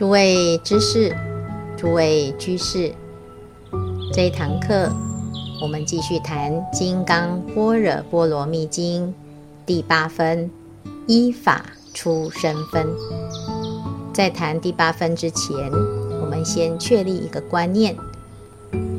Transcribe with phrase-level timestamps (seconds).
[0.00, 1.14] 诸位知识，
[1.76, 2.90] 诸位居士，
[4.14, 4.90] 这一堂课
[5.60, 9.08] 我们继续谈《金刚般若波罗蜜经》
[9.66, 10.50] 第八分
[11.06, 12.86] 依法出生分。
[14.14, 15.70] 在谈第八分之前，
[16.22, 17.94] 我们先确立一个观念：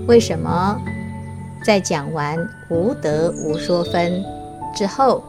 [0.07, 0.79] 为什么
[1.65, 4.23] 在讲完无得无说分
[4.75, 5.23] 之后，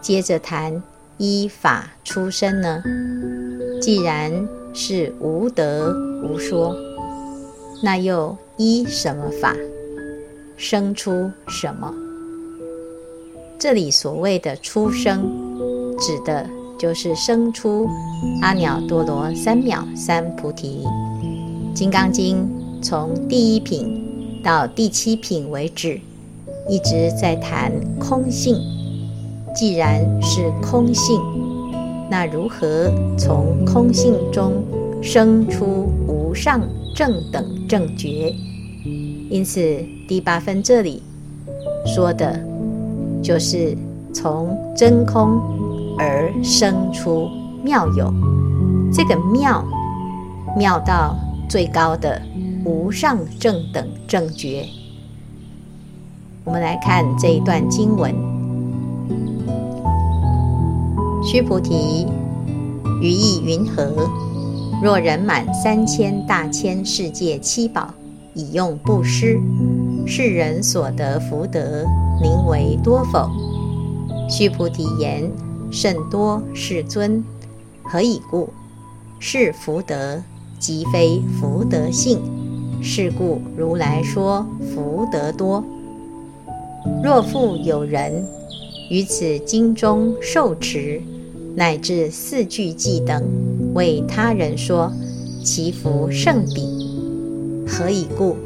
[0.00, 0.82] 接着谈
[1.18, 2.82] 依法出生呢？
[3.78, 6.74] 既然是无得无说，
[7.82, 9.54] 那又依什么法
[10.56, 11.92] 生出什么？
[13.58, 15.22] 这里所谓的出生，
[15.98, 16.48] 指的
[16.78, 17.88] 就是生出
[18.40, 20.84] 阿耨多罗三藐三菩提。
[21.74, 22.48] 《金刚经》
[22.84, 26.00] 从第一品到第七品为止，
[26.68, 28.56] 一直在谈空性。
[29.54, 31.20] 既然是空性，
[32.12, 34.62] 那如何从空性中
[35.00, 36.60] 生出无上
[36.94, 38.34] 正等正觉？
[39.30, 41.02] 因此，第八分这里
[41.86, 42.38] 说的，
[43.22, 43.74] 就是
[44.12, 45.40] 从真空
[45.98, 47.30] 而生出
[47.64, 48.12] 妙有，
[48.92, 49.64] 这个妙，
[50.54, 51.16] 妙到
[51.48, 52.20] 最高的
[52.62, 54.66] 无上正等正觉。
[56.44, 58.14] 我们来看这一段经文。
[61.24, 62.04] 须菩提，
[63.00, 64.10] 于意云何？
[64.82, 67.94] 若人满三千大千世界七宝，
[68.34, 69.38] 以用布施，
[70.04, 71.86] 是人所得福德，
[72.20, 73.30] 名为多否？
[74.28, 75.30] 须菩提言：
[75.70, 77.22] 甚多，世尊。
[77.84, 78.48] 何以故？
[79.20, 80.20] 是福德，
[80.58, 82.20] 即非福德性。
[82.82, 85.62] 是故如来说福德多。
[87.04, 88.26] 若复有人，
[88.92, 91.00] 于此经中受持，
[91.56, 93.24] 乃至四句偈等，
[93.72, 94.92] 为他人说，
[95.42, 96.60] 其福甚彼。
[97.66, 98.36] 何以故？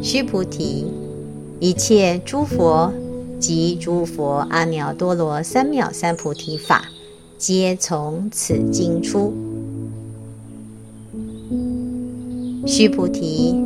[0.00, 0.86] 须菩提，
[1.58, 2.92] 一切诸佛
[3.40, 6.84] 及诸佛阿耨多罗三藐三菩提法，
[7.36, 9.34] 皆从此经出。
[12.64, 13.56] 须菩提，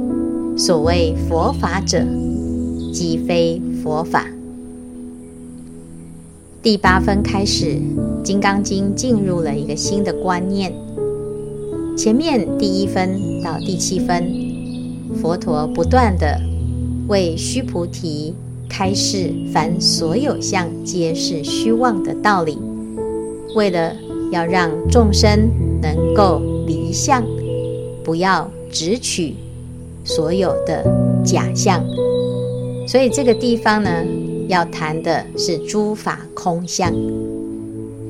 [0.56, 2.02] 所谓佛法者，
[2.94, 4.26] 即非佛法。
[6.62, 7.64] 第八分开始，
[8.22, 10.72] 《金刚经》进入了一个新的观念。
[11.96, 14.32] 前面第一分到第七分，
[15.20, 16.40] 佛陀不断地
[17.08, 18.32] 为须菩提
[18.68, 22.56] 开示凡所有相皆是虚妄的道理，
[23.56, 23.96] 为了
[24.30, 25.50] 要让众生
[25.82, 27.24] 能够离相，
[28.04, 29.34] 不要执取
[30.04, 30.84] 所有的
[31.24, 31.84] 假象。
[32.86, 33.90] 所以这个地方呢，
[34.48, 36.92] 要谈的是诸法空相。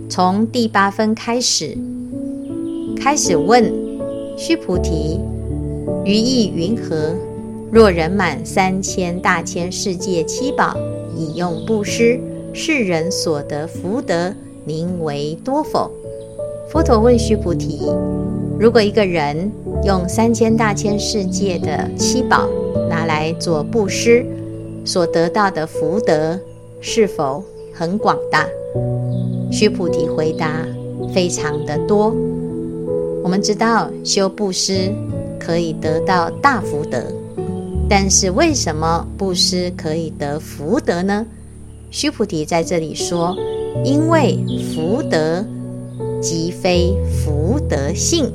[0.08, 1.76] 从第八分开始，
[2.96, 3.72] 开始问
[4.36, 5.20] 须菩提：
[6.04, 7.14] 于意云何？
[7.70, 10.76] 若人满三千大千世界七宝，
[11.16, 12.20] 以用布施，
[12.52, 14.34] 世人所得福德，
[14.66, 15.90] 宁为多否？
[16.70, 17.90] 佛陀问须菩提：
[18.58, 19.50] 如果一个人
[19.84, 22.46] 用三千大千世界的七宝
[22.90, 24.26] 拿来做布施，
[24.84, 26.38] 所得到的福德
[26.80, 28.46] 是否很广大？
[29.50, 30.66] 须菩提回答：
[31.14, 32.14] 非常的多。
[33.22, 34.92] 我们知道修布施
[35.38, 37.04] 可以得到大福德，
[37.88, 41.24] 但是为什么布施可以得福德呢？
[41.90, 43.36] 须菩提在这里说：
[43.84, 44.38] 因为
[44.74, 45.44] 福德
[46.20, 46.94] 即非
[47.24, 48.32] 福德性，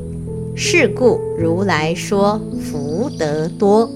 [0.55, 3.89] 是故如来说福德多。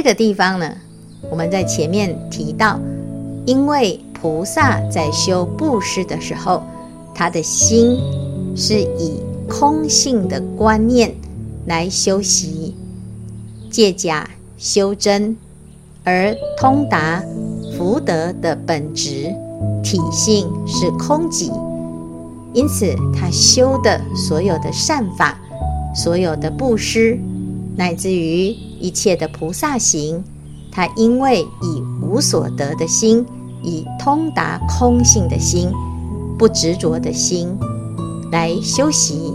[0.00, 0.76] 这个地方呢，
[1.28, 2.78] 我们在前面提到，
[3.44, 6.62] 因为菩萨在修布施的时候，
[7.12, 7.98] 他的心
[8.54, 11.12] 是以空性的观念
[11.66, 12.76] 来修习，
[13.72, 15.36] 借假修真，
[16.04, 17.20] 而通达
[17.76, 19.34] 福德的本质
[19.82, 21.50] 体性是空寂，
[22.52, 25.36] 因此他修的所有的善法，
[25.92, 27.18] 所有的布施，
[27.78, 28.48] 乃至于
[28.80, 30.24] 一切的菩萨行，
[30.72, 33.24] 他因为以无所得的心，
[33.62, 35.70] 以通达空性的心，
[36.36, 37.56] 不执着的心
[38.32, 39.32] 来修习，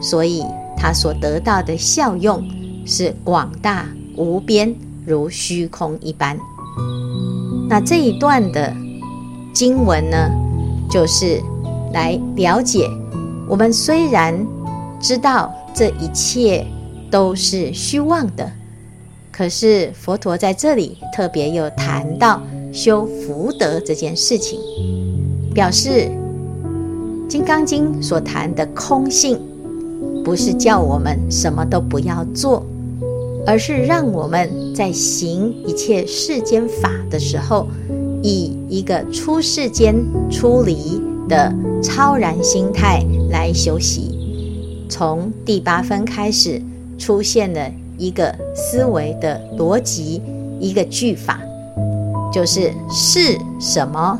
[0.00, 0.44] 所以
[0.76, 2.42] 他所得到的效用
[2.84, 3.86] 是广大
[4.16, 4.74] 无边，
[5.06, 6.36] 如虚空一般。
[7.68, 8.74] 那这一段的
[9.52, 10.28] 经文呢，
[10.90, 11.40] 就是
[11.92, 12.90] 来了解
[13.48, 14.34] 我们虽然
[15.00, 16.66] 知道这一切
[17.14, 18.50] 都是虚妄的。
[19.30, 24.58] 可是佛陀在这里特别又谈到修福德这件事情，
[25.54, 25.90] 表示
[27.28, 29.38] 《金刚经》所谈的空性，
[30.24, 32.66] 不是叫我们什么都不要做，
[33.46, 37.68] 而是让我们在行一切世间法的时候，
[38.24, 39.94] 以一个出世间
[40.28, 44.10] 出离的超然心态来修习。
[44.88, 46.60] 从第八分开始，
[47.04, 50.22] 出现了一个思维的逻辑，
[50.58, 51.38] 一个句法，
[52.32, 54.18] 就是是什么，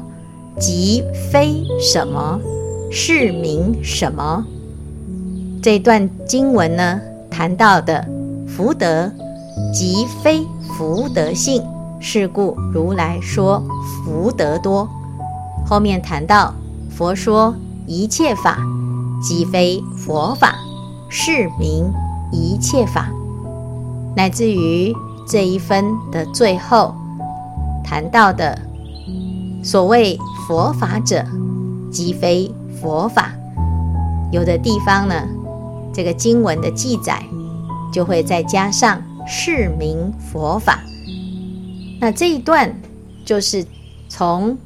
[0.60, 1.02] 即
[1.32, 2.38] 非什么，
[2.90, 4.44] 是名什么。
[5.62, 7.00] 这段经文呢，
[7.30, 8.06] 谈到的
[8.46, 9.10] 福德，
[9.72, 10.42] 即非
[10.76, 11.62] 福德性，
[12.00, 13.64] 是故如来说
[14.04, 14.86] 福德多。
[15.66, 16.52] 后面谈到
[16.90, 17.56] 佛说
[17.86, 18.58] 一切法，
[19.22, 20.54] 即非佛法，
[21.08, 21.90] 是名
[22.34, 23.10] 一切法。
[24.16, 24.94] 乃至于
[25.26, 26.94] 这一分的最后
[27.82, 28.58] 谈到的
[29.62, 31.24] 所谓佛法者，
[31.90, 33.32] 即非佛法。
[34.30, 35.26] 有的地方呢，
[35.92, 37.22] 这个经文的记载
[37.92, 40.80] 就会再加上是名佛法。
[42.00, 42.74] 那这一段
[43.24, 43.64] 就是
[44.08, 44.56] 从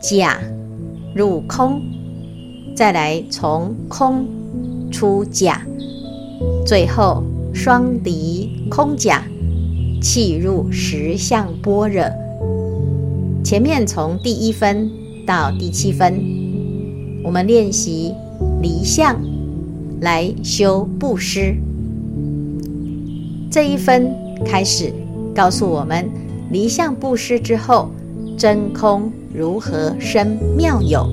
[0.00, 0.38] 假
[1.14, 1.82] 入空，
[2.74, 4.26] 再来从空
[4.90, 5.60] 出假，
[6.66, 7.22] 最后。
[7.54, 9.24] 双离空假，
[10.00, 12.04] 契入实相般若。
[13.42, 14.88] 前面从第一分
[15.26, 16.22] 到第七分，
[17.24, 18.14] 我们练习
[18.62, 19.20] 离相
[20.02, 21.56] 来修布施。
[23.50, 24.14] 这一分
[24.44, 24.92] 开始
[25.34, 26.08] 告诉我们
[26.52, 27.90] 离相布施之后，
[28.36, 31.10] 真空如何生妙有。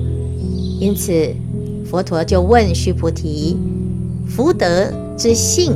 [0.78, 1.34] 因此，
[1.84, 3.56] 佛陀就问须菩提：
[4.26, 5.72] 福德之性。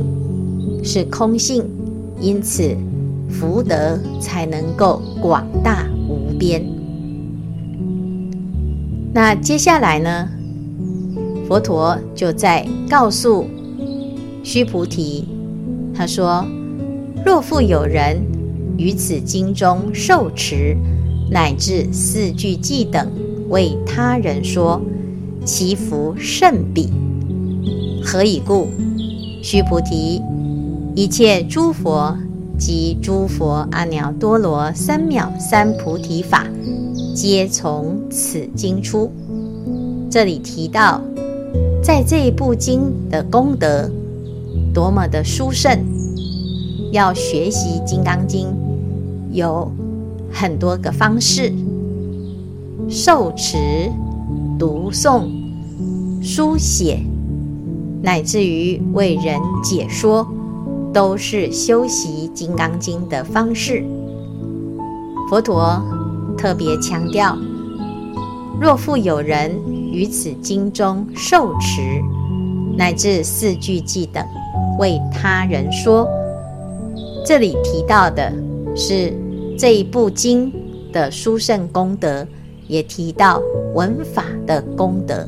[0.83, 1.63] 是空性，
[2.19, 2.75] 因此
[3.29, 6.65] 福德才能够广大无边。
[9.13, 10.27] 那接下来呢？
[11.47, 13.45] 佛陀就在告诉
[14.43, 15.27] 须菩提，
[15.93, 16.43] 他说
[17.23, 18.19] ：“若复有人
[18.75, 20.75] 于此经中受持，
[21.29, 23.07] 乃至四句偈等，
[23.49, 24.81] 为他人说，
[25.45, 26.89] 其福甚彼。
[28.03, 28.67] 何以故？
[29.41, 30.21] 须菩提。”
[30.93, 32.13] 一切诸佛
[32.59, 36.45] 及诸佛阿耨多罗三藐三菩提法，
[37.15, 39.09] 皆从此经出。
[40.09, 41.01] 这里提到，
[41.81, 43.89] 在这一部经的功德
[44.73, 45.79] 多么的殊胜，
[46.91, 48.47] 要学习《金刚经》
[49.31, 49.71] 有
[50.29, 51.53] 很多个方式：
[52.89, 53.89] 受持、
[54.59, 55.23] 读诵、
[56.21, 56.99] 书写，
[58.01, 60.27] 乃至于为人解说。
[60.93, 63.81] 都是修习《金刚经》的方式。
[65.29, 65.81] 佛陀
[66.37, 67.37] 特别强调：
[68.59, 69.57] 若复有人
[69.89, 72.01] 于此经中受持，
[72.75, 74.21] 乃至四句偈等，
[74.79, 76.05] 为他人说。
[77.25, 78.29] 这里提到的
[78.75, 79.13] 是
[79.57, 80.51] 这一部经
[80.91, 82.27] 的殊胜功德，
[82.67, 83.41] 也提到
[83.73, 85.25] 闻法的功德。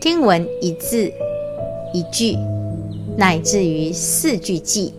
[0.00, 1.12] 听闻一字
[1.92, 2.34] 一句。
[3.18, 4.90] 乃至于四句偈，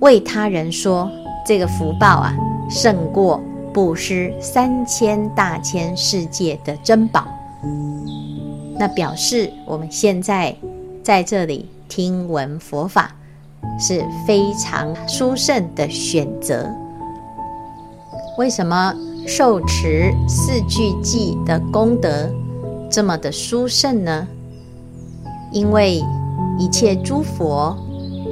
[0.00, 1.08] 为他人说，
[1.46, 2.34] 这个福报啊，
[2.68, 3.40] 胜过
[3.72, 7.28] 布施三千大千世界的珍宝。
[8.76, 10.56] 那表示我们现在
[11.04, 13.14] 在这里听闻佛法
[13.78, 16.68] 是非常殊胜的选择。
[18.38, 18.92] 为什么
[19.24, 22.28] 受持四句偈的功德
[22.90, 24.26] 这么的殊胜呢？
[25.52, 26.02] 因为
[26.58, 27.76] 一切诸佛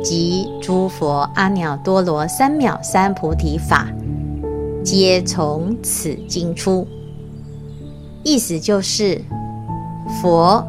[0.02, 3.86] 及诸佛阿耨多罗三藐三菩提法，
[4.84, 6.86] 皆从此经出。
[8.24, 9.22] 意思就是，
[10.20, 10.66] 佛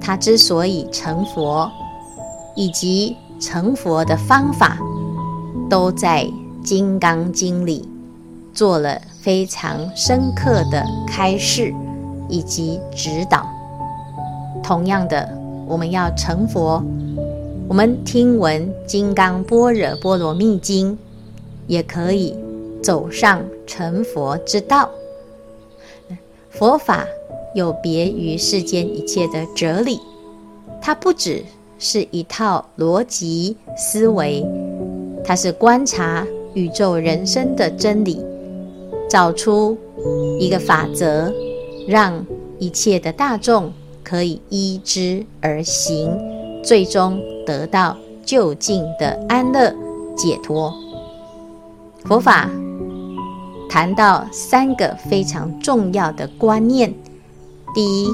[0.00, 1.70] 他之所以成佛，
[2.54, 4.78] 以及成佛的方法，
[5.70, 6.24] 都在
[6.62, 7.88] 《金刚经》里
[8.52, 11.74] 做了非常深刻的开示
[12.32, 13.46] 以及指导。
[14.64, 15.40] 同样的。
[15.64, 16.82] 我们要成佛，
[17.68, 20.92] 我们听闻《金刚般若波罗蜜经》，
[21.66, 22.36] 也可以
[22.82, 24.90] 走上成佛之道。
[26.50, 27.06] 佛法
[27.54, 29.98] 有别于世间一切的哲理，
[30.80, 31.42] 它不只
[31.78, 34.44] 是一套逻辑思维，
[35.24, 38.22] 它是观察宇宙人生的真理，
[39.08, 39.78] 找出
[40.38, 41.32] 一个法则，
[41.86, 42.24] 让
[42.58, 43.72] 一切的大众。
[44.04, 46.10] 可以依之而行，
[46.62, 47.96] 最终得到
[48.26, 49.72] 究竟的安乐
[50.16, 50.74] 解脱。
[52.04, 52.50] 佛法
[53.70, 56.92] 谈到三个非常重要的观念：
[57.72, 58.08] 第一，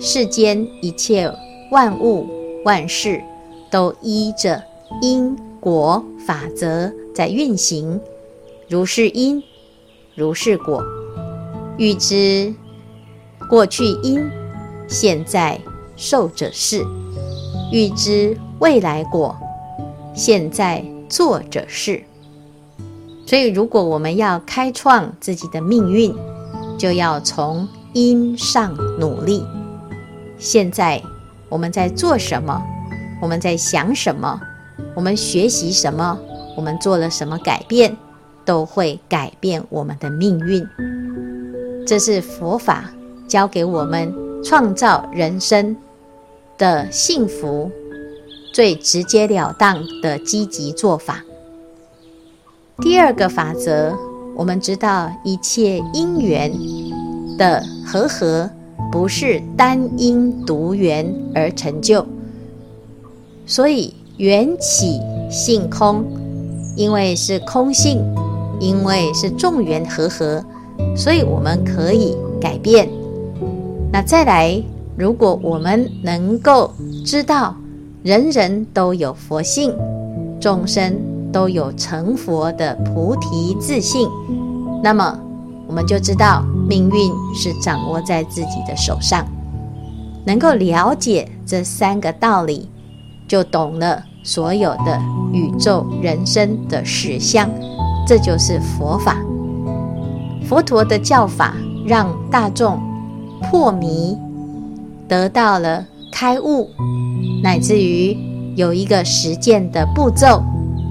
[0.00, 1.30] 世间一切
[1.70, 2.26] 万物
[2.64, 3.22] 万事
[3.70, 4.60] 都依着
[5.02, 8.00] 因果法则在运行，
[8.68, 9.40] 如是因，
[10.16, 10.82] 如是果。
[11.78, 12.52] 欲知
[13.48, 14.28] 过去因，
[14.88, 15.60] 现在
[15.96, 16.82] 受者是；
[17.72, 19.36] 欲知未来果，
[20.12, 22.02] 现在作者是。
[23.24, 26.12] 所以，如果我们要开创自己的命运，
[26.76, 29.44] 就要从因上努力。
[30.36, 31.00] 现在
[31.48, 32.60] 我们在做什么？
[33.22, 34.40] 我们在想什么？
[34.96, 36.18] 我们学习什么？
[36.56, 37.96] 我们做了什么改变，
[38.44, 40.66] 都会改变我们的命运。
[41.88, 42.92] 这是佛法
[43.26, 44.14] 教给我们
[44.44, 45.74] 创造人生
[46.58, 47.70] 的幸福
[48.52, 51.24] 最直截了当的积极做法。
[52.82, 53.96] 第二个法则，
[54.36, 56.52] 我们知道一切因缘
[57.38, 58.50] 的和合
[58.92, 62.04] 不是单因独缘而成就，
[63.46, 66.04] 所以缘起性空，
[66.76, 68.04] 因为是空性，
[68.60, 70.44] 因为是众缘和合。
[70.98, 72.88] 所以我们可以改变。
[73.92, 74.60] 那再来，
[74.96, 76.72] 如果我们能够
[77.06, 77.54] 知道
[78.02, 79.72] 人人都有佛性，
[80.40, 80.98] 众生
[81.32, 84.08] 都有成佛的菩提自信，
[84.82, 85.16] 那么
[85.68, 89.24] 我们就知道命运是掌握在自己的手上。
[90.26, 92.68] 能够了解这三个道理，
[93.28, 95.00] 就懂了所有的
[95.32, 97.48] 宇宙人生的实相。
[98.06, 99.16] 这就是佛法。
[100.48, 101.54] 佛陀的教法
[101.86, 102.80] 让大众
[103.42, 104.16] 破迷，
[105.06, 106.70] 得到了开悟，
[107.42, 108.16] 乃至于
[108.56, 110.42] 有一个实践的步骤，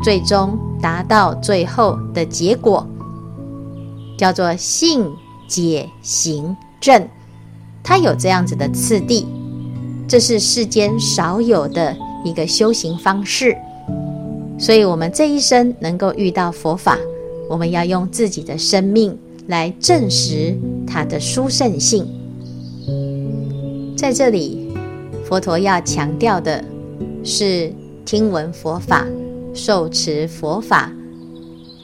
[0.04, 2.86] 最终达到最后的结果，
[4.16, 5.04] 叫做信
[5.48, 7.08] 解行证。
[7.84, 9.26] 它有这样子的次第，
[10.08, 13.58] 这是世间少有的一个修行方式。
[14.60, 16.96] 所以，我们这一生能够遇到佛法，
[17.50, 19.18] 我们要用自己的生命。
[19.48, 22.06] 来证实它的殊胜性。
[23.98, 24.70] 在这里，
[25.26, 26.64] 佛陀要强调的
[27.24, 27.74] 是
[28.06, 29.08] 听闻佛法、
[29.54, 30.92] 受持佛法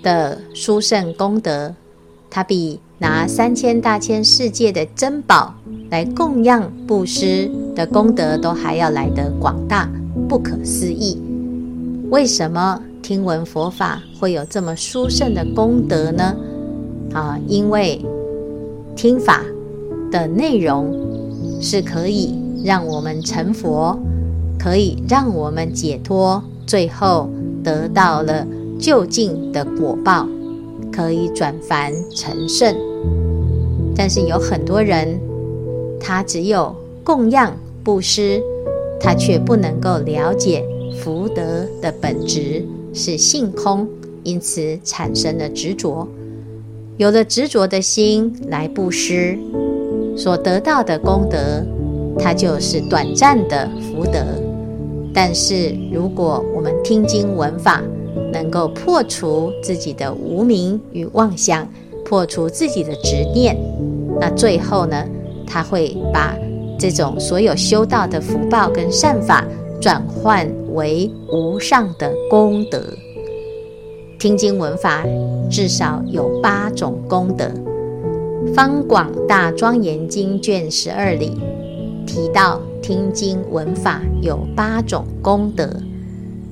[0.04, 1.74] 的殊胜功德，
[2.30, 5.54] 它比拿三千大千世界的珍宝
[5.90, 9.90] 来供养布施的功德都还要来得广大、
[10.30, 11.20] 不可思议。
[12.10, 16.36] 为什么听闻佛法会有这么殊胜的功德呢？
[17.14, 18.04] 啊，因为
[18.96, 19.44] 听法
[20.12, 20.92] 的内容
[21.62, 23.98] 是可以让我们成佛，
[24.60, 27.30] 可以让我们解脱，最后
[27.64, 28.46] 得到了
[28.80, 30.28] 究竟的果报，
[30.92, 32.76] 可以转凡成圣。
[33.96, 35.20] 但是有很多人，
[36.00, 38.42] 他只有供养布施，
[39.00, 40.66] 他却不能够了解
[41.00, 43.88] 福德的本质是性空，
[44.24, 46.08] 因此产生了执着。
[46.98, 49.38] 有了执着的心来布施，
[50.16, 51.66] 所得到的功德，
[52.20, 54.20] 它就是短暂的福德。
[55.12, 57.82] 但是，如果我们听经闻法，
[58.32, 61.68] 能够破除自己的无明与妄想，
[62.06, 63.58] 破除自己的执念，
[64.20, 65.04] 那最后呢，
[65.48, 66.36] 他会把
[66.80, 69.44] 这种所有修道的福报跟善法，
[69.82, 72.84] 转换为无上的功德。
[74.24, 75.06] 听经闻法
[75.52, 77.44] 至少有八种功德，
[78.54, 81.38] 《方广大庄严经》卷十二里
[82.08, 85.70] 提到，听经闻法有八种功德：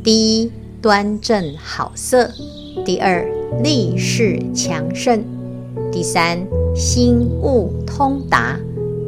[0.04, 0.51] 第一，
[0.82, 2.30] 端正好色；
[2.84, 3.25] 第二，
[3.63, 5.22] 力士强盛；
[5.94, 8.60] 第三，心悟通达；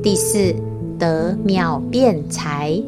[0.01, 0.55] 第四，
[0.97, 2.81] 得妙辩才；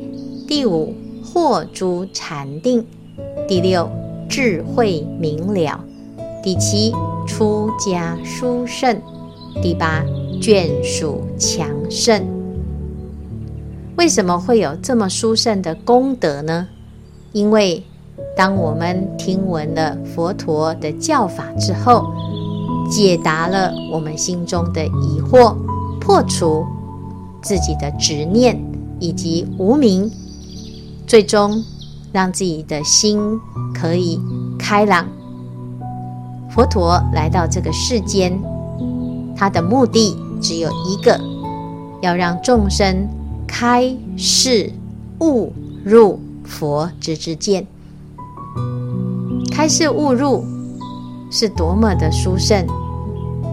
[0.47, 2.81] 第五，获诸禅定；
[3.45, 3.89] 第六，
[4.27, 5.79] 智慧明了，
[6.43, 6.91] 第七，
[7.27, 8.99] 出家殊胜，
[9.61, 10.03] 第八，
[10.41, 12.25] 眷属强盛。
[13.95, 16.67] 为什么会有这么殊胜的功德呢？
[17.31, 17.83] 因为
[18.35, 22.11] 当我们听闻了佛陀的教法之后，
[22.89, 25.55] 解答了我们心中的疑惑，
[25.99, 26.65] 破除
[27.41, 28.59] 自己的执念
[28.99, 30.11] 以及无明，
[31.07, 31.63] 最终。
[32.15, 33.19] 让自己的心
[33.73, 34.17] 可以
[34.57, 35.05] 开朗。
[36.49, 38.41] 佛陀来到这个世间，
[39.35, 41.19] 他的目的只有一个，
[42.01, 43.05] 要让众生
[43.45, 44.71] 开示
[45.19, 45.51] 悟
[45.83, 47.67] 入佛之之见。
[49.51, 50.45] 开示悟入
[51.29, 52.65] 是多么的殊胜！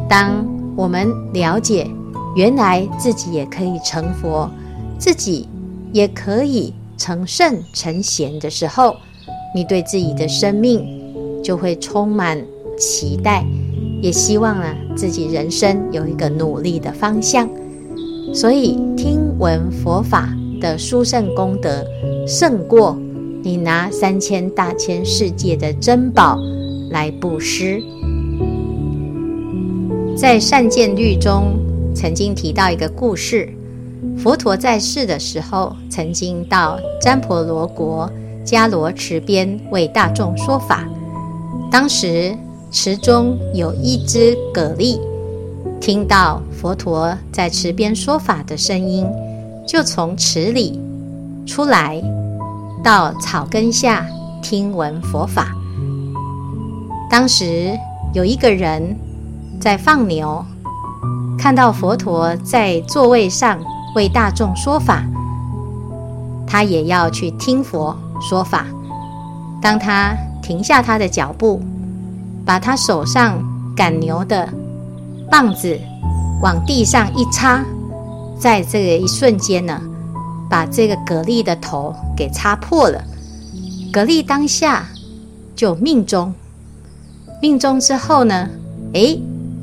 [0.08, 1.90] 当我们了解
[2.36, 4.48] 原来自己也可以成佛，
[5.00, 5.48] 自己
[5.92, 8.94] 也可以成圣成贤的时候，
[9.52, 10.86] 你对自己的生命
[11.42, 12.40] 就会充满
[12.78, 13.44] 期待，
[14.00, 17.50] 也希望啊自己人生有一个努力的方向。
[18.32, 21.84] 所以听闻佛法的殊胜功德，
[22.24, 22.96] 胜过
[23.42, 26.38] 你拿三千大千世界的珍宝
[26.90, 27.82] 来布施。
[30.16, 31.58] 在《善见律》中
[31.96, 33.52] 曾经提到一个故事：
[34.18, 38.10] 佛陀在世的时候，曾经到旃婆罗国
[38.44, 40.84] 迦罗池边为大众说法。
[41.70, 42.36] 当时
[42.70, 45.00] 池中有一只蛤蜊，
[45.80, 49.06] 听到佛陀在池边说法的声音，
[49.66, 50.80] 就从池里
[51.46, 52.02] 出来，
[52.82, 54.06] 到草根下
[54.42, 55.52] 听闻佛法。
[57.10, 57.76] 当时
[58.14, 58.96] 有一个人。
[59.60, 60.44] 在放牛，
[61.38, 63.60] 看到佛陀在座位上
[63.94, 65.04] 为大众说法，
[66.46, 68.66] 他也要去听佛说法。
[69.60, 71.60] 当他停下他的脚步，
[72.44, 73.42] 把他手上
[73.76, 74.48] 赶牛的
[75.30, 75.78] 棒子
[76.42, 77.64] 往地上一插，
[78.38, 79.80] 在这个一瞬间呢，
[80.50, 83.02] 把这个蛤蜊的头给插破了。
[83.92, 84.86] 蛤蜊当下
[85.54, 86.34] 就命终，
[87.40, 88.48] 命终之后呢，
[88.94, 89.20] 诶。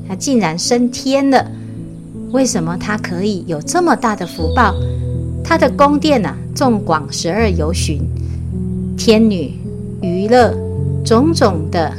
[0.08, 1.46] 他竟然升天了，
[2.32, 4.76] 为什么他可以有这么大的福报？
[5.44, 8.00] 他的宫殿、啊，纵广十二由旬，
[8.96, 9.54] 天女
[10.02, 10.56] 娱乐，
[11.04, 11.92] 种种的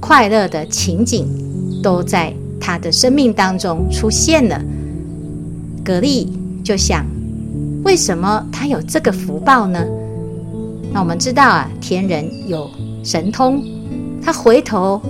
[0.00, 1.26] 快乐的情景，
[1.82, 4.58] 都在他的生命当中出现了。
[5.84, 6.26] 蛤蜊
[6.64, 7.04] 就想，
[7.84, 9.84] 为什么他有这个福报呢？
[10.90, 12.70] 那我们知道啊，天人有
[13.04, 13.62] 神通，
[14.22, 15.00] 他回头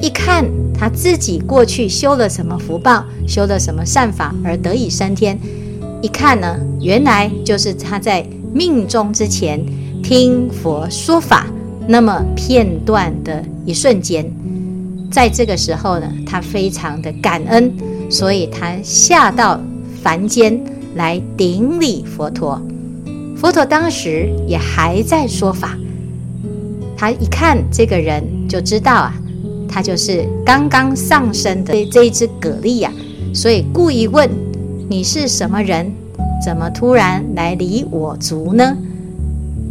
[0.00, 0.44] 一看。
[0.80, 5.36] 他自己过去修了什么福报，修了什么善法而得以升天？
[6.00, 8.24] 一看呢，原来就是他在
[8.54, 9.60] 命中之前
[10.04, 11.48] 听佛说法
[11.88, 14.24] 那么片段的一瞬间，
[15.10, 17.72] 在这个时候呢，他非常的感恩，
[18.08, 19.60] 所以他下到
[20.00, 20.62] 凡间
[20.94, 22.62] 来顶礼佛陀。
[23.36, 25.76] 佛陀当时也还在说法，
[26.96, 29.12] 他一看这个人就知道啊。
[29.68, 32.90] 他就是刚刚上升的这一只蛤蜊呀，
[33.34, 34.28] 所以故意问
[34.88, 35.92] ：“你是什么人？
[36.44, 38.76] 怎么突然来离我足呢？”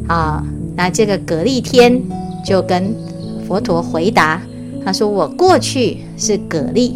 [0.07, 0.43] 啊，
[0.75, 2.01] 那这个蛤蜊天
[2.45, 2.95] 就跟
[3.47, 4.41] 佛陀回答
[4.85, 6.93] ：“他说我过去是蛤蜊，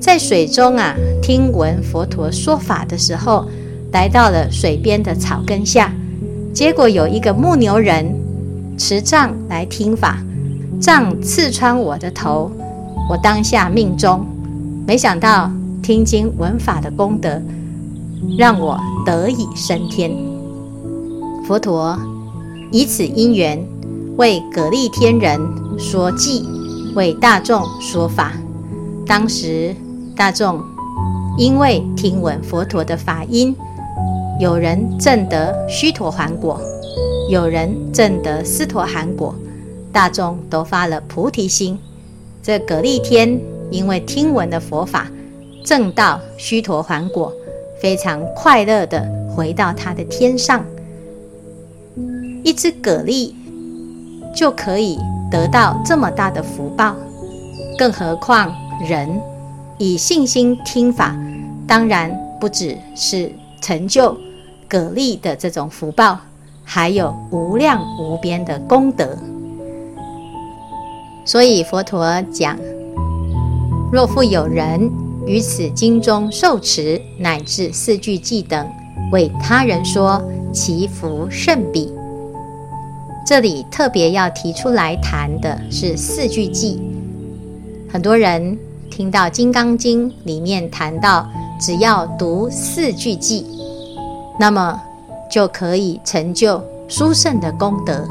[0.00, 3.46] 在水中啊听闻佛陀说法的时候，
[3.92, 5.92] 来到了水边的草根下，
[6.54, 8.14] 结果有一个牧牛人
[8.78, 10.22] 持杖来听法。”
[10.80, 12.50] 杖刺穿我的头，
[13.08, 14.26] 我当下命终。
[14.86, 15.50] 没想到
[15.82, 17.40] 听经闻法的功德，
[18.38, 20.10] 让我得以升天。
[21.46, 21.98] 佛陀
[22.70, 23.58] 以此因缘，
[24.16, 25.40] 为蛤蜊天人
[25.78, 26.44] 说偈，
[26.94, 28.32] 为大众说法。
[29.06, 29.74] 当时
[30.14, 30.60] 大众
[31.38, 33.54] 因为听闻佛陀的法音，
[34.38, 36.60] 有人证得须陀洹果，
[37.30, 39.34] 有人证得斯陀含果。
[39.96, 41.78] 大众都发了菩提心，
[42.42, 45.06] 这蛤蜊天因为听闻的佛法，
[45.64, 47.32] 正道须陀洹果，
[47.80, 49.02] 非常快乐地
[49.34, 50.62] 回到他的天上。
[52.44, 53.32] 一只蛤蜊
[54.34, 54.98] 就可以
[55.30, 56.94] 得到这么大的福报，
[57.78, 58.54] 更何况
[58.86, 59.08] 人
[59.78, 61.16] 以信心听法，
[61.66, 63.32] 当然不只是
[63.62, 64.12] 成就
[64.68, 66.20] 蛤蜊的这种福报，
[66.62, 69.16] 还有无量无边的功德。
[71.26, 72.56] 所以佛陀讲：
[73.92, 74.88] 若复有人
[75.26, 78.64] 于此经中受持，乃至四句偈等，
[79.10, 81.92] 为他人说，其福甚彼。
[83.26, 86.78] 这里特别要提出来谈的是四句偈。
[87.90, 88.56] 很多人
[88.88, 91.28] 听到《金刚经》里面谈到，
[91.60, 93.44] 只要读四句偈，
[94.38, 94.80] 那么
[95.28, 98.06] 就可以成就殊胜的功德。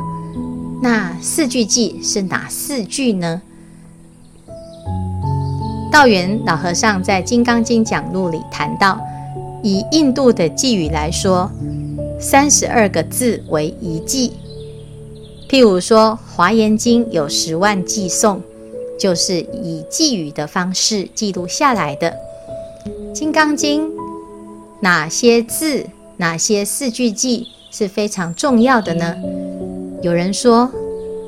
[0.88, 3.42] 那四句偈是哪四句呢？
[5.92, 9.02] 道元老和尚在《金刚经讲录》里谈到，
[9.64, 11.50] 以印度的偈语来说，
[12.20, 14.30] 三十二个字为一偈。
[15.50, 18.40] 譬如说，《华严经》有十万偈颂，
[19.00, 22.16] 就是以偈语的方式记录下来的。
[23.12, 23.88] 《金刚经》
[24.82, 29.16] 哪些字、哪些四句偈是非常重要的呢？
[30.06, 30.70] 有人说：“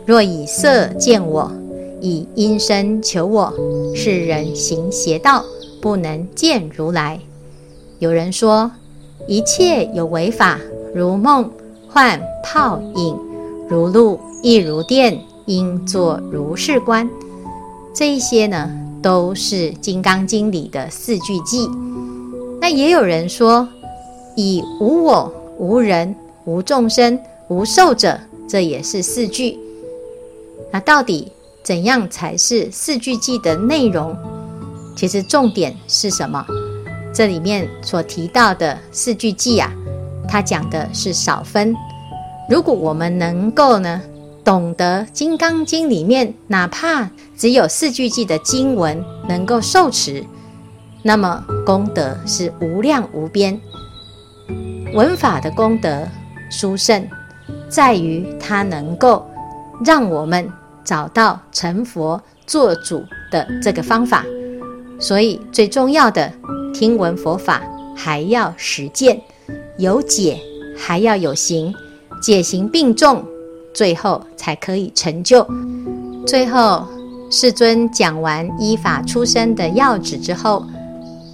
[0.05, 1.51] 若以色见我，
[1.99, 3.51] 以音声求我，
[3.95, 5.43] 是人行邪道，
[5.81, 7.19] 不能见如来。”
[7.97, 8.69] 有人说
[9.25, 10.59] ：“一切有为法，
[10.93, 11.49] 如梦
[11.89, 13.17] 幻泡影，
[13.67, 17.09] 如露亦如电，应作如是观。
[17.95, 18.69] 这一些呢，
[19.01, 21.67] 都是《金刚经》里的四句偈。
[22.61, 23.67] 那也有人说，
[24.35, 29.57] 以无我、无人、无众生、无寿者，这也是四句。
[30.71, 31.31] 那到底
[31.63, 34.15] 怎样才是四句偈的内容？
[34.95, 36.45] 其实重点是什么？
[37.13, 39.71] 这里面所提到的四句偈啊，
[40.27, 41.75] 它讲的是少分。
[42.49, 44.01] 如果我们能够呢，
[44.43, 50.23] 懂得《金刚经》里面哪怕只有四句偈的经文能够受持，
[51.03, 53.59] 那么功德是无量无边。
[54.93, 56.07] 文法的功德
[56.49, 57.07] 殊胜，
[57.69, 59.25] 在于它能够
[59.85, 60.47] 让我们
[60.83, 64.25] 找到成佛做主的这个方法。
[64.99, 66.31] 所以最重要的，
[66.73, 67.61] 听闻佛法
[67.95, 69.21] 还要实践，
[69.77, 70.39] 有解
[70.77, 71.73] 还要有行，
[72.21, 73.23] 解行并重。
[73.73, 75.45] 最后才可以成就。
[76.25, 76.87] 最后，
[77.29, 80.65] 世尊讲完依法出生的要旨之后，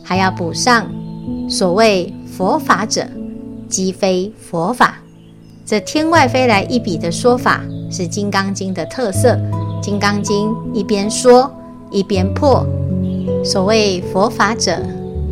[0.03, 0.85] 还要补上：
[1.49, 3.07] 所谓佛法者，
[3.69, 4.97] 即非佛法。
[5.65, 9.35] 这天外飞来一笔的说法，是《金刚经》的特色。
[9.81, 11.49] 《金刚经》一边说
[11.89, 12.65] 一边破。
[13.45, 14.77] 所谓佛法者，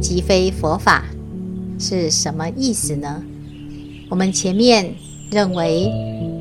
[0.02, 1.04] 即非佛法，
[1.78, 3.22] 是什么意思呢？
[4.10, 4.94] 我们前面
[5.30, 5.92] 认为。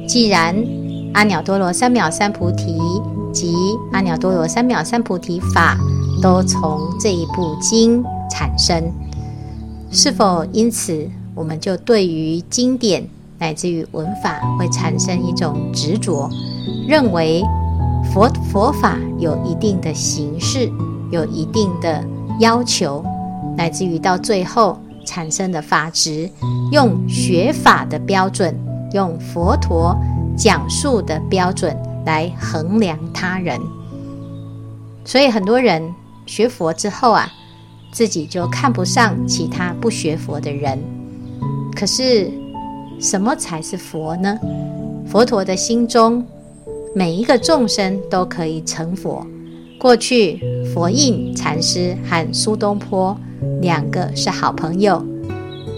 [0.08, 0.56] 既然
[1.14, 2.76] 阿耨多罗三藐三菩提
[3.32, 3.54] 及
[3.92, 5.78] 阿耨多罗三藐三菩提法
[6.20, 8.92] 都从这一部经产生，
[9.92, 13.08] 是否因此我们就对于经典
[13.40, 16.28] 乃至于文法会产生一种执着，
[16.86, 17.42] 认为
[18.12, 20.70] 佛佛法有一定的形式，
[21.10, 22.04] 有一定的
[22.38, 23.02] 要求，
[23.56, 26.30] 乃至于到最后产生的法执，
[26.70, 28.54] 用学法的标准。
[28.92, 29.96] 用佛陀
[30.36, 33.56] 讲述的标准来衡量他人，
[35.04, 35.80] 所以很多人
[36.26, 37.28] 学佛之后啊，
[37.92, 40.76] 自己就看不上其他不学佛的人。
[41.72, 42.28] 可是，
[43.00, 44.38] 什么才是佛呢？
[45.06, 46.24] 佛陀的心中，
[46.94, 49.26] 每一个众生都可以成佛。
[49.78, 50.40] 过去，
[50.74, 53.16] 佛印禅师和苏东坡
[53.62, 55.02] 两个是好朋友。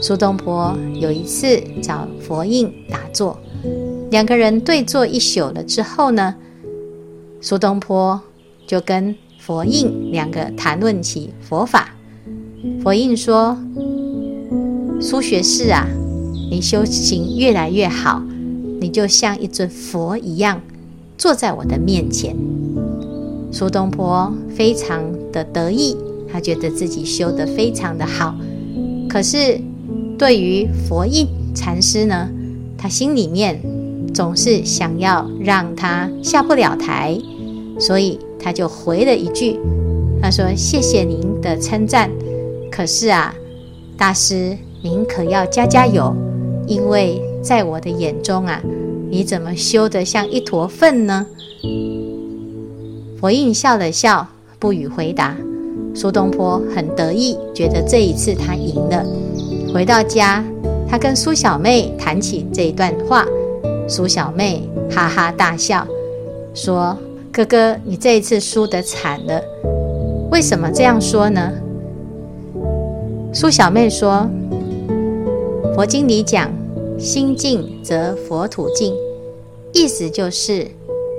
[0.00, 3.38] 苏东坡有一次找佛印打坐，
[4.10, 6.34] 两个人对坐一宿了之后呢，
[7.40, 8.20] 苏东坡
[8.66, 11.90] 就跟佛印两个谈论起佛法。
[12.82, 13.56] 佛印说
[15.00, 15.86] ：“苏学士啊，
[16.52, 18.22] 你修行越来越好，
[18.78, 20.60] 你就像一尊佛一样
[21.16, 22.36] 坐在我的面前。”
[23.50, 25.96] 苏东坡非常的得意，
[26.30, 28.34] 他觉得自己修得非常的好，
[29.08, 29.58] 可是。
[30.18, 32.28] 对于佛印禅师呢，
[32.78, 33.60] 他心里面
[34.14, 37.18] 总是想要让他下不了台，
[37.80, 39.58] 所以他就回了一句
[40.22, 42.08] ：“他说谢谢您的称赞，
[42.70, 43.34] 可是啊，
[43.96, 46.14] 大师您可要加加油，
[46.66, 48.62] 因为在我的眼中啊，
[49.10, 51.26] 你怎么修得像一坨粪呢？”
[53.20, 54.26] 佛印笑了笑，
[54.58, 55.36] 不予回答。
[55.94, 59.04] 苏东坡很得意，觉得这一次他赢了。
[59.72, 60.42] 回到家，
[60.88, 63.26] 他跟苏小妹谈起这一段话，
[63.86, 65.86] 苏小妹哈哈大笑，
[66.54, 66.96] 说
[67.30, 69.40] ：“哥哥，你这一次输得惨了。
[70.30, 71.52] 为什么这样说呢？”
[73.32, 74.28] 苏小妹说
[75.74, 76.52] ：“佛经里讲，
[76.98, 78.94] 心净则佛土净，
[79.72, 80.66] 意思就是，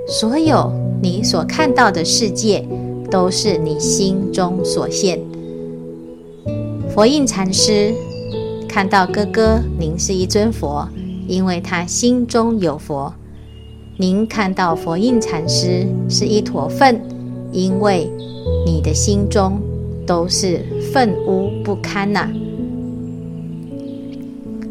[0.06, 2.64] 所有你所看到的世界，
[3.10, 5.20] 都是你心中所现。”
[6.94, 7.92] 佛印禅师。
[8.68, 10.88] 看到哥哥，您是一尊佛，
[11.28, 13.12] 因为他心中有佛；
[13.96, 17.00] 您看到佛印禅师是一坨粪，
[17.52, 18.10] 因为
[18.66, 19.60] 你的心中
[20.04, 22.28] 都是粪污不堪呐、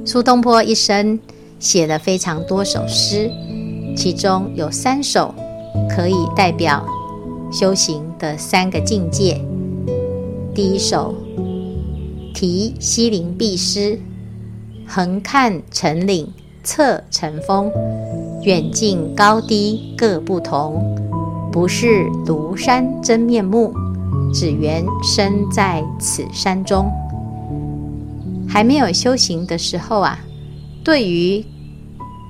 [0.05, 1.17] 苏东坡一生
[1.59, 3.31] 写了非常多首诗，
[3.95, 5.33] 其中有三首
[5.89, 6.85] 可以代表
[7.51, 9.39] 修行的三个境界。
[10.53, 11.13] 第一首。
[12.33, 13.99] 题西林壁诗，
[14.87, 16.27] 横看成岭
[16.63, 17.71] 侧成峰，
[18.41, 20.83] 远近高低各不同。
[21.51, 23.71] 不识庐山真面目，
[24.33, 26.91] 只缘身在此山中。
[28.53, 30.19] 还没有修行的时候啊，
[30.83, 31.43] 对于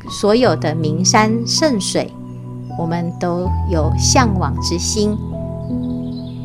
[0.09, 2.09] 所有的名山胜水，
[2.79, 5.17] 我们都有向往之心。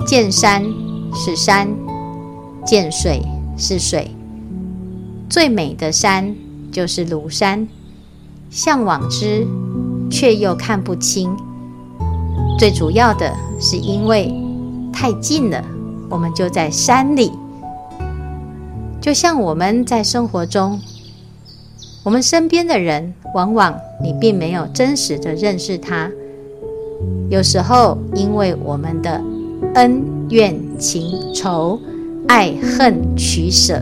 [0.04, 0.64] 见山
[1.14, 1.68] 是山，
[2.66, 3.22] 见水。
[3.60, 4.08] 是水，
[5.28, 6.32] 最美的山
[6.70, 7.66] 就是庐山，
[8.50, 9.44] 向往之
[10.08, 11.36] 却又看不清。
[12.56, 14.32] 最主要的是因为
[14.92, 15.60] 太近了，
[16.08, 17.32] 我们就在山里。
[19.08, 20.78] 就像我们在生活中，
[22.04, 26.10] 我们身边的人，往往你并没有真实的认识他。
[27.30, 29.18] 有时候，因为我们的
[29.76, 31.02] 恩怨情
[31.34, 31.80] 仇、
[32.26, 33.80] 爱恨取舍，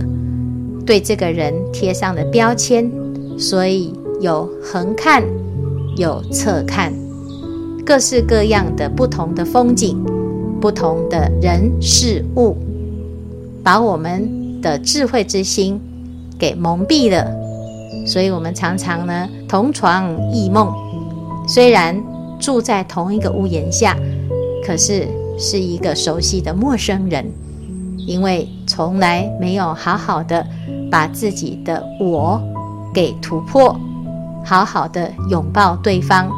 [0.86, 2.88] 对这个人贴上了标签，
[3.36, 5.24] 所以有横看，
[5.96, 6.92] 有侧看，
[7.84, 10.00] 各式各样的不同的风景，
[10.60, 12.56] 不同的人事物，
[13.64, 15.80] 把我们的智慧之心
[16.38, 17.24] 给蒙蔽了。
[18.06, 20.72] 所以我们常常呢，同床异梦，
[21.46, 21.96] 虽然。
[22.38, 23.96] 住在同一个屋檐下，
[24.62, 27.24] 可是是一个熟悉的陌生人，
[27.96, 30.46] 因为从来没有好好的
[30.90, 32.38] 把自己的我
[32.92, 33.74] 给突破，
[34.44, 36.28] 好好的拥抱对方，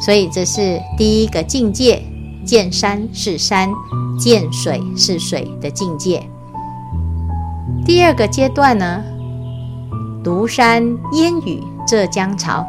[0.00, 2.00] 所以这是第一个境界：
[2.44, 3.68] 见山是山，
[4.16, 6.22] 见水是水的境界。
[7.92, 9.02] 第二个阶段呢，
[10.22, 10.80] 庐山
[11.14, 12.64] 烟雨浙江潮。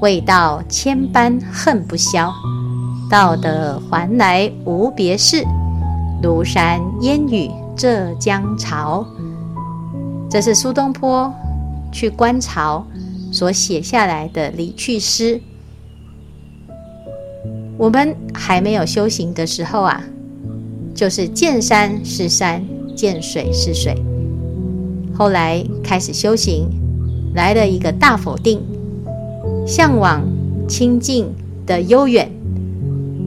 [0.00, 2.28] 未到千般恨不消，
[3.08, 5.44] 到得还来无别事。
[6.24, 9.06] 庐山烟雨浙江潮，
[10.28, 11.32] 这是苏东坡
[11.92, 12.84] 去观潮
[13.30, 15.40] 所写下来的离去诗。
[17.78, 20.02] 我们还没有修行的时候啊，
[20.92, 22.60] 就是见山是山，
[22.96, 23.94] 见水是水。
[25.14, 26.68] 后来开始修行，
[27.34, 28.60] 来了一个大否定。
[29.64, 30.22] 向往
[30.66, 31.32] 清净
[31.64, 32.28] 的悠远，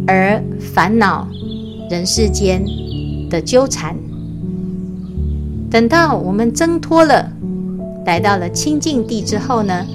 [0.06, 1.26] 而烦恼
[1.90, 2.62] 人世间
[3.30, 3.96] 的纠缠。
[5.72, 7.32] 等到我们挣脱了，
[8.06, 9.86] 来到了清净地之后呢，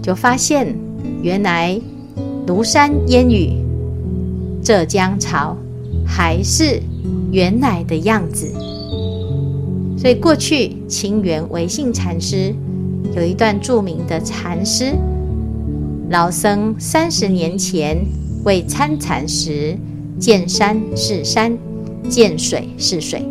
[0.00, 0.76] 就发现
[1.22, 1.80] 原来
[2.46, 3.56] 庐山烟雨、
[4.62, 5.56] 浙江潮
[6.06, 6.80] 还是
[7.32, 8.48] 原来的样子。
[10.00, 12.54] 所以过去清源维信禅师。
[13.14, 14.94] 有一段著名的禅诗，
[16.08, 17.98] 老僧三十年前
[18.44, 19.76] 为参禅时，
[20.18, 21.58] 见山是山，
[22.08, 23.22] 见水是水。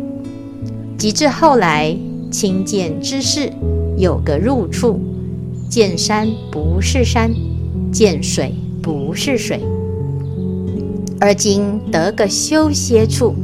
[0.96, 1.96] 及至后来
[2.30, 3.50] 亲见之事，
[3.96, 5.00] 有个入处，
[5.68, 7.32] 见山不是山，
[7.90, 9.60] 见水不是水。
[11.18, 13.34] 而今得个修歇处，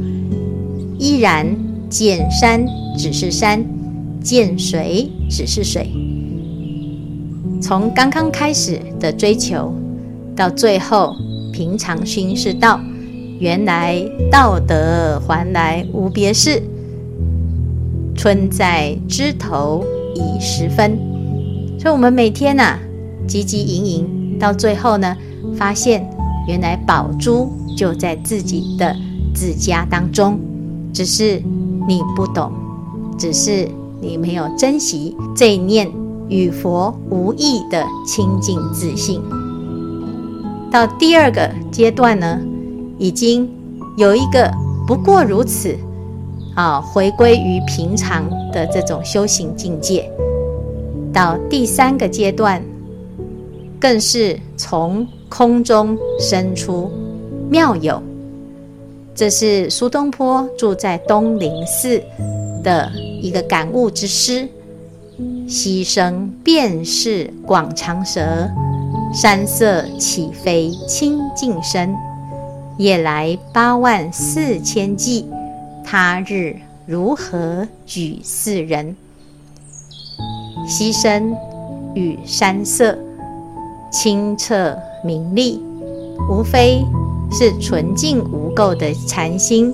[0.99, 1.47] 依然
[1.89, 2.63] 见山
[2.97, 3.63] 只是山，
[4.21, 5.89] 见水只是水。
[7.61, 9.73] 从刚刚开始的追求，
[10.35, 11.15] 到最后
[11.53, 12.79] 平常心是道，
[13.39, 16.61] 原来道德还来无别事。
[18.15, 20.97] 春在枝头已时分，
[21.79, 22.79] 所以我们每天呐、啊，
[23.27, 25.15] 汲汲营营，到最后呢，
[25.55, 26.03] 发现
[26.47, 28.95] 原来宝珠就在自己的
[29.35, 30.39] 自家当中，
[30.91, 31.41] 只是
[31.87, 32.51] 你不懂，
[33.17, 33.67] 只是
[33.99, 35.89] 你没有珍惜这一念。
[36.29, 39.21] 与佛无异的清净自信，
[40.69, 42.37] 到第二个阶段呢，
[42.97, 43.49] 已经
[43.95, 44.51] 有一个
[44.85, 45.73] 不过如此
[46.53, 50.11] 啊，回归于平常的这种修行境界。
[51.13, 52.61] 到第三个阶段，
[53.79, 56.91] 更是从空中生出
[57.49, 58.03] 妙有。
[59.15, 62.03] 这是苏东坡住在东林寺
[62.65, 64.47] 的一个感悟之诗。
[65.47, 68.49] 溪声便是广长舌，
[69.13, 71.95] 山色岂非清净身？
[72.77, 75.25] 夜来八万四千骑，
[75.83, 78.95] 他日如何举四人？
[80.67, 81.35] 溪声
[81.95, 82.95] 与山色
[83.91, 85.59] 清澈明丽，
[86.29, 86.85] 无非
[87.31, 89.73] 是纯净无垢的禅心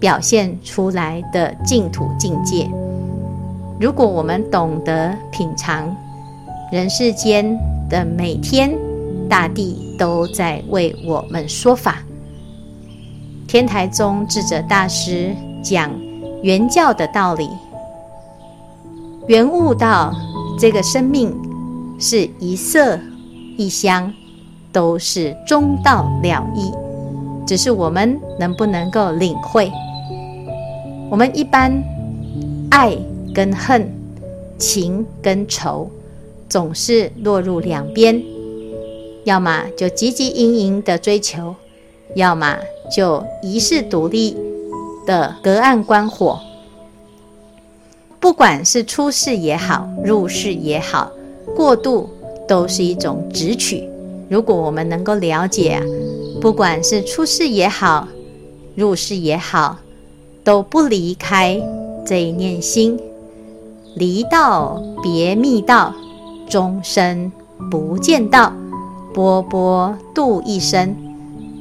[0.00, 2.68] 表现出来的净土境界。
[3.80, 5.96] 如果我们懂得品尝
[6.72, 7.56] 人世间
[7.88, 8.76] 的每天，
[9.28, 11.98] 大地都在为我们说法。
[13.46, 15.90] 天台宗智者大师讲
[16.42, 17.48] 圆教的道理，
[19.26, 20.12] 圆悟到
[20.58, 21.34] 这个生命
[21.98, 22.98] 是一色
[23.56, 24.12] 一香，
[24.72, 26.72] 都是中道了义，
[27.46, 29.70] 只是我们能不能够领会？
[31.10, 31.82] 我们一般
[32.70, 32.96] 爱。
[33.34, 33.88] 跟恨、
[34.58, 35.88] 情跟仇，
[36.48, 38.20] 总是落入两边，
[39.22, 41.54] 要么就汲汲营营的追求，
[42.16, 42.58] 要么
[42.90, 44.36] 就遗世独立
[45.06, 46.40] 的隔岸观火。
[48.18, 51.12] 不管是出世也好，入世也好，
[51.54, 52.10] 过度
[52.48, 53.88] 都是一种执取。
[54.28, 55.80] 如果我们能够了解，
[56.40, 58.08] 不管是出世也好，
[58.74, 59.78] 入世也好，
[60.48, 61.60] 都不离开
[62.06, 62.98] 这一念心，
[63.96, 65.92] 离道别密道，
[66.48, 67.30] 终身
[67.70, 68.50] 不见道，
[69.12, 70.96] 波波度一生，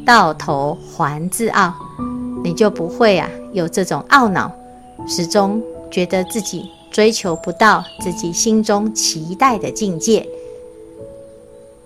[0.05, 1.73] 到头还自傲，
[2.41, 4.49] 你就不会啊有这种懊恼，
[5.05, 10.25] 始终觉得自己追求不到自己心中期待的境界。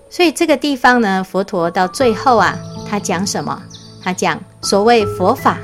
[0.07, 2.55] 所以这个地方呢，佛陀到最后啊，
[2.87, 3.59] 他讲什么？
[4.03, 5.57] 他讲所谓佛法，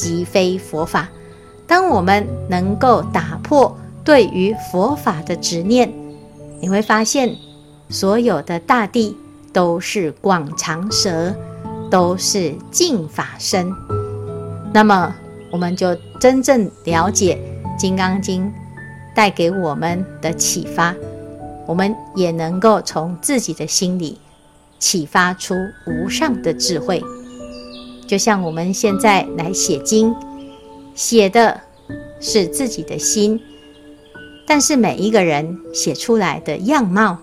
[0.00, 1.08] 即非佛法。
[1.66, 5.92] 当我们能够打破对于佛法的执念，
[6.58, 7.36] 你会发现，
[7.90, 9.14] 所有的大地
[9.52, 11.34] 都是广长舌，
[11.90, 13.70] 都是净法身。
[14.72, 15.14] 那么，
[15.52, 17.38] 我们就真正了解
[17.78, 18.46] 《金刚经》
[19.14, 20.94] 带给我们的启发。
[21.66, 24.18] 我们也能够从自己的心里
[24.78, 25.54] 启发出
[25.86, 27.04] 无上的智慧，
[28.10, 30.12] 就像我们现在来写经，
[30.96, 31.60] 写的
[32.18, 33.40] 是自己的心，
[34.48, 37.16] 但是每一个人写出来的样貌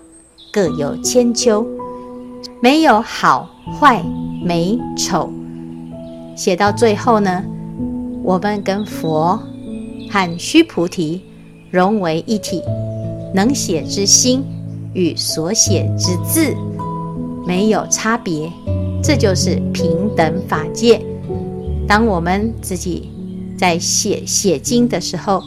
[0.50, 1.68] 各有千秋，
[2.62, 4.02] 没有好坏
[4.42, 5.30] 美丑，
[6.38, 7.44] 写到最后呢，
[8.24, 9.38] 我们跟佛
[10.10, 11.22] 和须菩提
[11.70, 12.64] 融为一体。
[13.34, 14.42] 能写之心
[14.94, 16.56] 与所写之字
[17.46, 18.50] 没有差别，
[19.08, 21.02] 这就是平等法界。
[21.88, 23.10] 当我们自己
[23.58, 25.42] 在写写经的时候，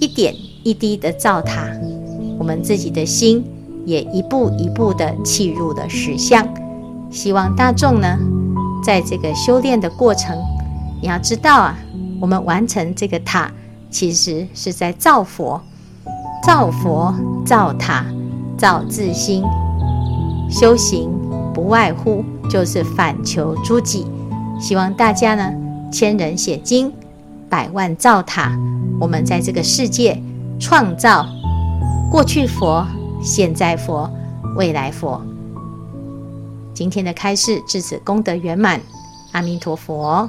[0.00, 1.66] 一点一滴的造塔，
[2.38, 3.42] 我们自己的心
[3.86, 6.46] 也一步一步的契入了实相。
[7.10, 8.18] 希望大众呢，
[8.84, 10.36] 在这个修炼的过程，
[11.00, 11.78] 你要知道啊，
[12.20, 13.50] 我们完成这个塔，
[13.90, 15.58] 其实是在造佛。
[16.46, 17.14] 造佛、
[17.46, 18.04] 造塔、
[18.58, 19.42] 造自心，
[20.50, 21.08] 修行
[21.54, 24.06] 不外乎就是反求诸己。
[24.60, 25.52] 希望大家呢，
[25.92, 26.92] 千人写经，
[27.48, 28.58] 百万造塔。
[29.00, 30.20] 我们在这个世界
[30.60, 31.26] 创造
[32.10, 32.86] 过去佛、
[33.22, 34.10] 现在佛、
[34.56, 35.20] 未来佛。
[36.72, 38.80] 今天的开示至此功德圆满，
[39.32, 40.28] 阿弥陀佛。